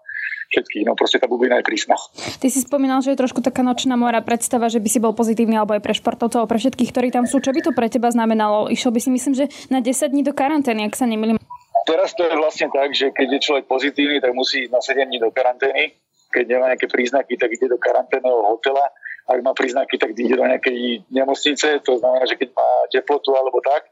[0.52, 0.84] všetkých.
[0.84, 1.96] No proste tá bublina je prísna.
[2.14, 5.56] Ty si spomínal, že je trošku taká nočná mora predstava, že by si bol pozitívny
[5.56, 7.40] alebo aj pre športovcov, pre všetkých, ktorí tam sú.
[7.40, 8.68] Čo by to pre teba znamenalo?
[8.68, 11.40] Išiel by si myslím, že na 10 dní do karantény, ak sa nemýlim.
[11.84, 15.20] Teraz to je vlastne tak, že keď je človek pozitívny, tak musí na 7 dní
[15.20, 15.96] do karantény
[16.34, 18.90] keď nemá nejaké príznaky, tak ide do karanténneho hotela.
[19.30, 23.62] Ak má príznaky, tak ide do nejakej nemocnice, to znamená, že keď má teplotu alebo
[23.62, 23.86] tak.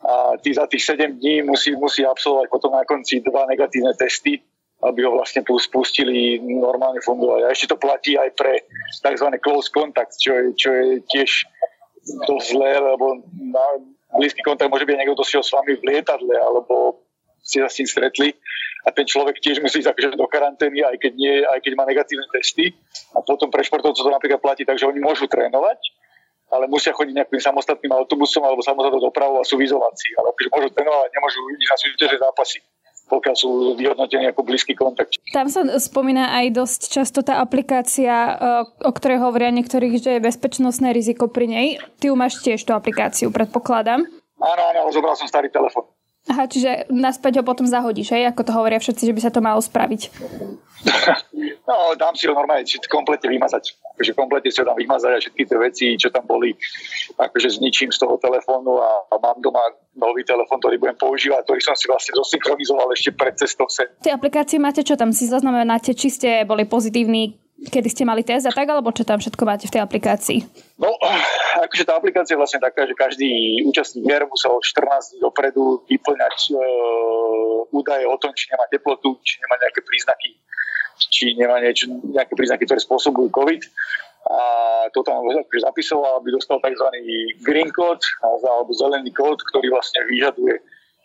[0.00, 4.42] A tý, za tých 7 dní musí, musí absolvovať potom na konci dva negatívne testy
[4.80, 7.40] aby ho vlastne spustili normálne fungovať.
[7.44, 8.64] A ešte to platí aj pre
[9.04, 9.28] tzv.
[9.44, 11.30] close contact, čo je, čo je tiež
[12.24, 13.64] dosť zlé, lebo na
[14.16, 17.04] blízky kontakt môže byť niekto, kto si ho s vami v lietadle, alebo
[17.44, 18.32] ste sa s tým stretli
[18.84, 21.84] a ten človek tiež musí ísť akože do karantény, aj keď, nie, aj keď má
[21.84, 22.72] negatívne testy.
[23.12, 25.78] A potom pre športovcov to napríklad platí tak, že oni môžu trénovať,
[26.50, 30.16] ale musia chodiť nejakým samostatným autobusom alebo samostatnou dopravou a sú v izolácii.
[30.16, 32.60] Ale akože môžu trénovať, nemôžu ísť na súťaže zápasy
[33.10, 35.18] pokiaľ sú vyhodnotení ako blízky kontakt.
[35.34, 38.32] Tam sa spomína aj dosť často tá aplikácia, e,
[38.86, 41.66] o ktorej hovoria niektorých, že je bezpečnostné riziko pri nej.
[41.98, 44.06] Ty máš tiež tú aplikáciu, predpokladám.
[44.38, 45.90] Áno, áno, zobral som starý telefón.
[46.28, 48.28] Aha, čiže naspäť ho potom zahodíš, hej?
[48.28, 50.12] Ako to hovoria všetci, že by sa to malo spraviť.
[51.68, 53.80] no, dám si ho normálne kompletne vymazať.
[53.96, 56.52] Takže kompletne si ho tam vymazať a všetky tie veci, čo tam boli,
[57.16, 59.64] akože zničím z toho telefónu a, a mám doma
[59.96, 63.88] nový telefón, ktorý budem používať, ktorý som si vlastne zosynchronizoval ešte pred cestou sem.
[64.04, 65.16] Tie aplikácie máte čo tam?
[65.16, 69.20] Si zaznamenáte, či ste boli pozitívni kedy ste mali test a tak, alebo čo tam
[69.20, 70.38] všetko máte v tej aplikácii?
[70.80, 70.88] No,
[71.60, 73.28] akože tá aplikácia je vlastne taká, že každý
[73.68, 76.60] účastník hier musel 14 dní dopredu vyplňať e,
[77.68, 80.30] údaje o tom, či nemá teplotu, či nemá nejaké príznaky,
[81.12, 83.62] či nemá niečo, nejaké príznaky, ktoré spôsobujú COVID.
[84.20, 84.38] A
[84.92, 86.86] to tam akože zapisoval, aby dostal tzv.
[87.40, 90.60] green code alebo zelený kód, ktorý vlastne vyžaduje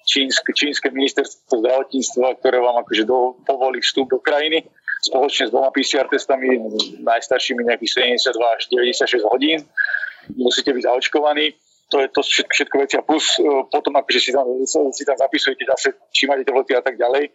[0.06, 4.68] čínske, čínske ministerstvo zdravotníctva, ktoré vám akože do, povolí vstup do krajiny
[5.06, 6.58] spoločne s dvoma PCR testami,
[7.06, 9.60] najstaršími nejakých 72 až 96 hodín.
[10.34, 11.54] Musíte byť zaočkovaní
[11.86, 15.70] to je to všetko, veci a plus uh, potom akože si tam, si tam zapisujete
[15.70, 17.30] zase, či máte teploty a tak ďalej.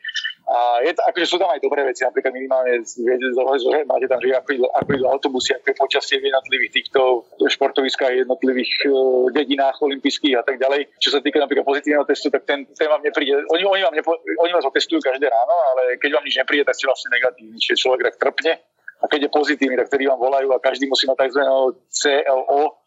[0.50, 4.34] A je to, akože sú tam aj dobré veci, napríklad minimálne že máte tam, že
[4.34, 10.42] ako, ako idú autobusy, je počasie v jednotlivých týchto športoviskách, jednotlivých uh, dedinách olympijských a
[10.42, 10.90] tak ďalej.
[10.98, 13.46] Čo sa týka napríklad pozitívneho testu, tak ten, ten vám nepríde.
[13.54, 16.74] Oni, oni, vám nepo, oni vás otestujú každé ráno, ale keď vám nič nepríde, tak
[16.74, 18.58] ste vlastne negatívni, čiže človek tak trpne.
[19.00, 21.40] A keď je pozitívny, tak vtedy vám volajú a každý musí mať tzv.
[21.88, 22.80] CLO,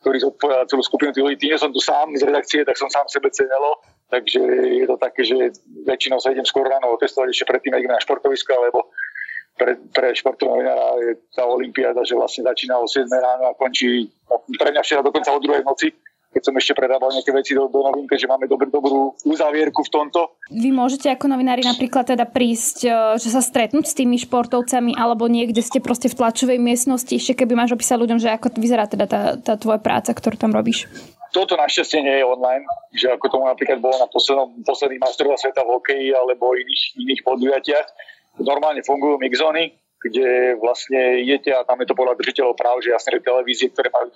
[0.00, 1.36] ktorý zodpovedá celú skupinu tých ľudí.
[1.36, 3.84] Tým, že som tu sám z redakcie, tak som sám sebe cenelo.
[4.08, 4.40] Takže
[4.80, 5.36] je to také, že
[5.84, 8.90] väčšinou sa idem skôr ráno otestovať ešte predtým, ak na športovisko, alebo
[9.60, 14.08] pre, pre športového novinára je tá olimpiáda, že vlastne začína o 7 ráno a končí
[14.32, 15.92] no, pre mňa včera dokonca o druhej noci
[16.30, 19.90] keď som ešte predával nejaké veci do, do novín, keďže máme dobrú, dobrú uzavierku v
[19.90, 20.30] tomto.
[20.46, 25.26] Vy môžete ako novinári napríklad teda prísť, e, že sa stretnúť s tými športovcami alebo
[25.26, 29.10] niekde ste proste v tlačovej miestnosti, ešte keby máš opísať ľuďom, že ako vyzerá teda
[29.10, 30.86] tá, tá tvoja práca, ktorú tam robíš.
[31.30, 35.62] Toto našťastie nie je online, že ako tomu napríklad bolo na poslednom, posledných majstrovstvách sveta
[35.62, 37.86] v hokeji alebo iných, iných podujatiach.
[38.42, 43.20] Normálne fungujú mixzóny, kde vlastne idete a tam je to podľa držiteľov práv, že jasne,
[43.20, 44.08] televízie, ktoré majú,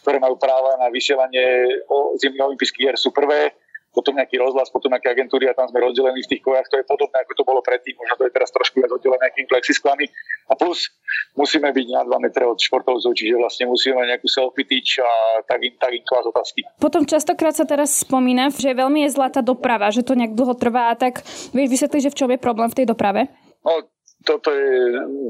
[0.00, 3.52] ktoré majú práva na vysielanie o zimných olympijských hier sú prvé,
[3.88, 6.86] potom nejaký rozhlas, potom nejaké agentúry a tam sme rozdelení v tých kojach, to je
[6.86, 10.06] podobné, ako to bolo predtým, možno to je teraz trošku viac oddelené nejakými plexisklami.
[10.48, 10.92] A plus
[11.34, 15.60] musíme byť na 2 metre od športovcov, čiže vlastne musíme nejakú selfie tyč a tak
[15.64, 16.62] im, tak im klas otázky.
[16.78, 20.54] Potom častokrát sa teraz spomína, že veľmi je zlá tá doprava, že to nejak dlho
[20.54, 23.26] trvá, tak vieš vysvetliť, že v čom je problém v tej doprave?
[23.66, 23.82] No,
[24.28, 24.68] toto je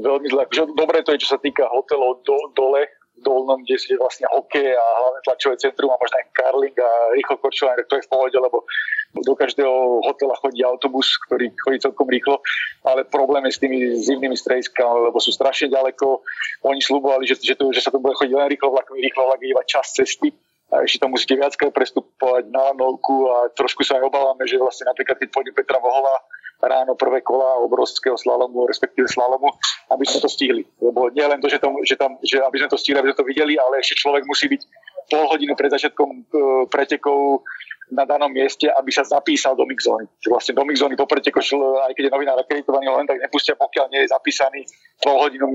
[0.03, 0.43] veľmi zlé.
[0.43, 0.67] Akože
[1.07, 2.83] to je, čo sa týka hotelov do, dole,
[3.19, 6.91] v dolnom, kde je vlastne hokej a hlavné tlačové centrum a možno aj karling a
[7.19, 8.63] rýchlo korčovanie, to je v pohode, lebo
[9.11, 12.39] do každého hotela chodí autobus, ktorý chodí celkom rýchlo,
[12.87, 16.23] ale problém je s tými zimnými strediskami, lebo sú strašne ďaleko.
[16.63, 19.63] Oni slúbovali, že, že, že sa to bude chodiť len rýchlo vlakmi, rýchlo vlak iba
[19.67, 20.31] čas cesty
[20.69, 24.85] a ešte tam musíte viackrát prestupovať na lanovku a trošku sa aj obávame, že vlastne
[24.85, 26.13] napríklad keď pôjde Petra Vohová
[26.59, 29.47] ráno prvé kola obrovského slalomu, respektíve slalomu,
[29.89, 30.63] aby sme to stihli.
[30.83, 33.19] Lebo nie len to, že, tam, že, tam, že aby sme to stihli, aby sme
[33.23, 34.61] to videli, ale ešte človek musí byť
[35.09, 36.21] pol hodinu pred začiatkom e,
[36.69, 37.47] pretekov
[37.89, 40.05] na danom mieste, aby sa zapísal do mixzóny.
[40.29, 41.41] Vlastne do mixzóny po preteku,
[41.85, 44.61] aj keď je novinár akreditovaný, len tak nepustia, pokiaľ nie je zapísaný
[44.99, 45.47] pol hodinu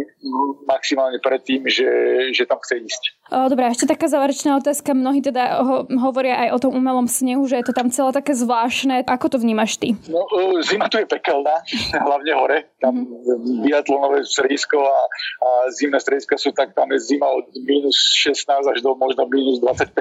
[0.64, 1.86] maximálne pred tým, že,
[2.32, 3.02] že tam chce ísť.
[3.28, 4.92] Dobre, ešte taká záverečná otázka.
[4.92, 8.36] Mnohí teda ho, hovoria aj o tom umelom snehu, že je to tam celé také
[8.36, 9.04] zvláštne.
[9.04, 9.96] Ako to vnímaš ty?
[10.08, 11.64] No, e, zima tu je pekelná,
[12.06, 12.58] hlavne hore.
[12.80, 13.64] Tam mm-hmm.
[13.64, 14.98] biatlonové stredisko a,
[15.40, 19.60] a zimné strediska sú tak, tam je zima od minus 16 až do možno minus
[19.60, 19.92] 25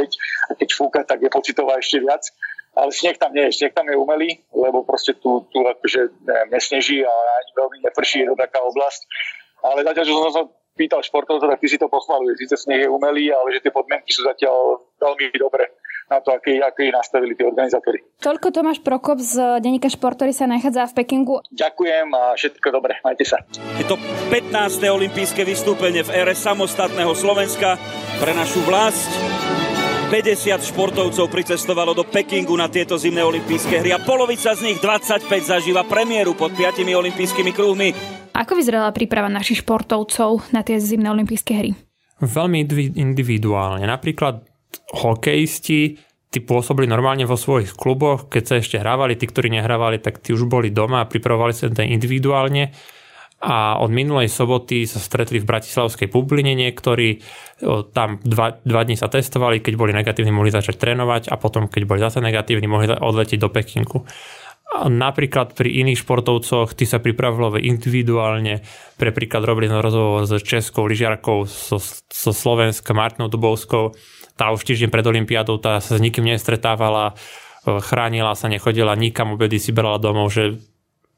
[0.49, 2.22] a keď fúka, tak je pocitová ešte viac
[2.73, 7.05] ale sneh tam nie je, sneh tam je umelý, lebo proste tu, tu akože nesneží
[7.05, 9.01] a ani veľmi neprší, je to taká oblasť.
[9.63, 12.33] Ale zatiaľ, že som sa pýtal športovcov, tak ty si to pochvaluje.
[12.35, 15.69] Sice sneh je umelý, ale že tie podmienky sú zatiaľ veľmi dobré
[16.09, 18.03] na to, aký, aký nastavili tí organizátori.
[18.19, 21.39] Toľko Tomáš Prokop z denníka Šport, ktorý sa nachádza v Pekingu.
[21.53, 23.39] Ďakujem a všetko dobre, majte sa.
[23.79, 23.95] Je to
[24.27, 24.83] 15.
[24.83, 27.79] olympijské vystúpenie v ére samostatného Slovenska
[28.19, 29.09] pre našu vlast
[30.13, 35.25] 50 športovcov pricestovalo do Pekingu na tieto zimné olympijské hry a polovica z nich 25
[35.41, 37.97] zažíva premiéru pod 5 olympijskými kruhmi.
[38.37, 41.73] Ako vyzerala príprava našich športovcov na tie zimné olympijské hry?
[42.21, 42.61] Veľmi
[42.93, 43.89] individuálne.
[43.89, 44.45] Napríklad
[45.01, 45.97] hokejisti
[46.29, 50.29] tí pôsobili normálne vo svojich kluboch, keď sa ešte hrávali, tí, ktorí nehrávali, tak tí
[50.29, 52.69] už boli doma a pripravovali sa ten individuálne
[53.43, 57.19] a od minulej soboty sa stretli v Bratislavskej Publine niektorí,
[57.91, 61.81] tam dva, dva dní sa testovali, keď boli negatívni, mohli začať trénovať a potom, keď
[61.83, 64.07] boli zase negatívni, mohli odletieť do Pekingu.
[64.73, 68.63] A napríklad pri iných športovcoch, tí sa pripravovali individuálne,
[68.95, 73.91] pre príklad robili rozhovor s českou lyžiarkou, so, so Slovenska Martinou Dubovskou,
[74.39, 77.13] tá už týždeň pred Olympiádou, tá sa s nikým nestretávala,
[77.67, 80.57] chránila sa, nechodila nikam, obedy si brala domov, že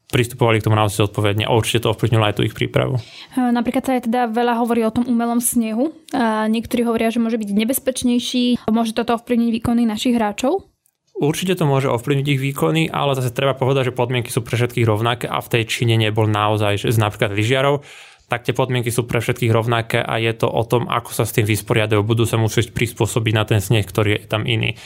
[0.06, 3.02] pristupovali k tomu naozaj zodpovedne a určite to ovplyvnilo aj tú ich prípravu.
[3.34, 5.90] Napríklad sa aj teda veľa hovorí o tom umelom snehu.
[6.14, 8.70] A niektorí hovoria, že môže byť nebezpečnejší.
[8.70, 10.70] Môže toto ovplyvniť výkony našich hráčov?
[11.16, 14.84] Určite to môže ovplyvniť ich výkony, ale zase treba povedať, že podmienky sú pre všetkých
[14.84, 17.80] rovnaké a v tej Číne nebol naozaj, že napríklad lyžiarov,
[18.28, 21.32] tak tie podmienky sú pre všetkých rovnaké a je to o tom, ako sa s
[21.32, 22.04] tým vysporiadajú.
[22.04, 24.76] Budú sa musieť prispôsobiť na ten sneh, ktorý je tam iný.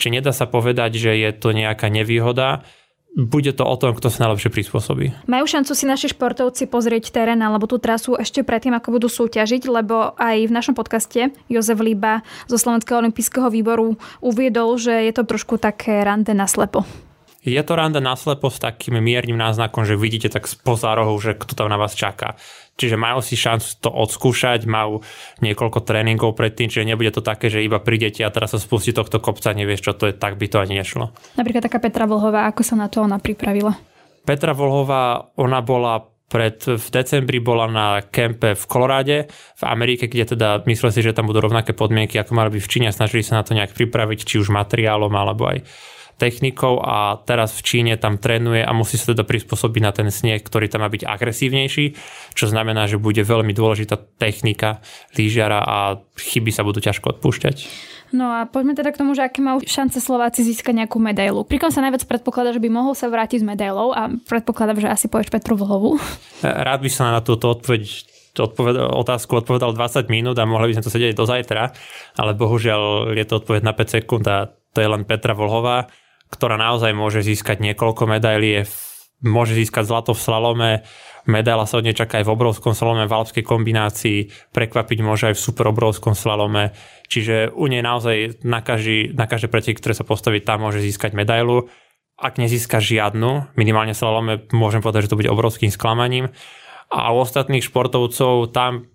[0.00, 2.64] Či nedá sa povedať, že je to nejaká nevýhoda,
[3.14, 5.14] bude to o tom, kto sa najlepšie prispôsobí.
[5.30, 9.70] Majú šancu si naši športovci pozrieť terén alebo tú trasu ešte predtým, ako budú súťažiť,
[9.70, 15.22] lebo aj v našom podcaste Jozef Líba zo Slovenského olympijského výboru uviedol, že je to
[15.22, 16.82] trošku také rande na slepo.
[17.44, 21.36] Je to rande na slepo s takým miernym náznakom, že vidíte tak spoza rohov, že
[21.36, 22.40] kto tam na vás čaká.
[22.80, 25.04] Čiže majú si šancu to odskúšať, majú
[25.44, 29.20] niekoľko tréningov predtým, čiže nebude to také, že iba prídete a teraz sa spustí tohto
[29.20, 31.12] kopca, nevieš čo to je, tak by to ani nešlo.
[31.36, 33.76] Napríklad taká Petra Vlhová, ako sa na to ona pripravila?
[34.24, 36.00] Petra Vlhová, ona bola
[36.32, 39.28] pred, v decembri bola na kempe v Koloráde
[39.60, 42.70] v Amerike, kde teda mysleli si, že tam budú rovnaké podmienky, ako mali by v
[42.72, 45.62] Číne snažili sa na to nejak pripraviť, či už materiálom alebo aj
[46.16, 50.40] technikou a teraz v Číne tam trénuje a musí sa teda prispôsobiť na ten sneh,
[50.40, 51.84] ktorý tam má byť agresívnejší,
[52.34, 54.78] čo znamená, že bude veľmi dôležitá technika
[55.18, 55.76] lyžiara a
[56.14, 57.56] chyby sa budú ťažko odpúšťať.
[58.14, 61.42] No a poďme teda k tomu, že aké majú šance Slováci získať nejakú medailu.
[61.42, 64.88] Pri kom sa najviac predpokladá, že by mohol sa vrátiť s medailou a predpokladám, že
[64.92, 65.98] asi povieš Petru Vlhovu.
[66.46, 67.82] Rád by som na túto odpoveď
[68.38, 71.74] odpovedal, otázku odpovedal 20 minút a mohli by sme to sedieť do zajtra,
[72.18, 75.86] ale bohužiaľ je to odpoveď na 5 sekúnd a to je len Petra Vlhová
[76.30, 78.64] ktorá naozaj môže získať niekoľko medailí,
[79.24, 80.70] môže získať zlato v slalome,
[81.24, 84.18] medaila sa od nej čaká aj v obrovskom slalome, v alpskej kombinácii,
[84.52, 86.76] prekvapiť môže aj v super obrovskom slalome,
[87.08, 91.16] čiže u nej naozaj na, každý, na každé pretek, ktoré sa postaví, tam môže získať
[91.16, 91.72] medailu.
[92.14, 96.30] Ak nezíska žiadnu, minimálne slalome, môžem povedať, že to bude obrovským sklamaním.
[96.92, 98.86] A u ostatných športovcov tam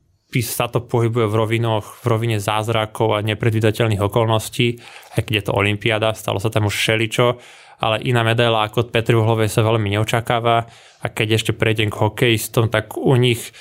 [0.46, 4.78] sa to pohybuje v rovinoch, v rovine zázrakov a nepredvydateľných okolností,
[5.18, 7.42] aj keď je to Olympiáda, stalo sa tam už šeličo,
[7.82, 10.70] ale iná medaila ako od Petri Uhlovej sa veľmi neočakáva.
[11.00, 13.56] A keď ešte prejdem k hokejistom, tak u nich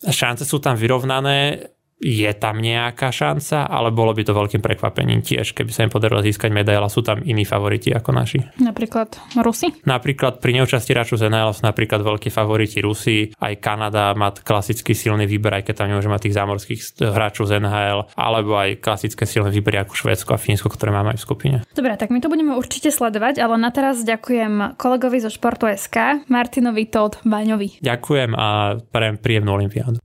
[0.00, 1.68] šance sú tam vyrovnané,
[2.00, 6.24] je tam nejaká šanca, ale bolo by to veľkým prekvapením tiež, keby sa im podarilo
[6.24, 6.88] získať medaila.
[6.88, 8.40] Sú tam iní favoriti ako naši.
[8.56, 9.68] Napríklad Rusi?
[9.84, 13.36] Napríklad pri neúčasti Raču z NHL sú napríklad veľkí favoriti Rusi.
[13.36, 17.60] Aj Kanada má klasický silný výber, aj keď tam nemôže mať tých zámorských hráčov z
[17.60, 21.56] NHL, alebo aj klasické silné výbery ako Švédsko a Fínsko, ktoré máme aj v skupine.
[21.76, 26.24] Dobre, tak my to budeme určite sledovať, ale na teraz ďakujem kolegovi zo Športu SK,
[26.32, 27.84] Martinovi Todd Baňovi.
[27.84, 30.00] Ďakujem a prajem príjemnú olimpiádu.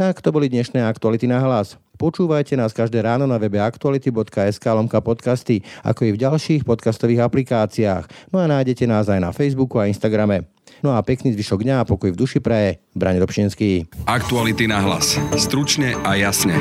[0.00, 1.76] Tak to boli dnešné aktuality na hlas.
[2.00, 8.32] Počúvajte nás každé ráno na webe aktuality.sk lomka podcasty, ako i v ďalších podcastových aplikáciách.
[8.32, 10.48] No a nájdete nás aj na Facebooku a Instagrame.
[10.80, 12.80] No a pekný zvyšok dňa a pokoj v duši praje.
[12.96, 13.92] Braň Robšinský.
[14.08, 15.20] Aktuality na hlas.
[15.36, 16.56] Stručne a jasne.